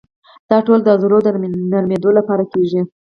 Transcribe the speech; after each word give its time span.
دا 0.49 0.57
ټول 0.67 0.79
د 0.83 0.87
عضلو 0.95 1.17
د 1.23 1.27
نرمېدو 1.73 2.09
لپاره 2.19 2.43
کېږي. 2.51 2.81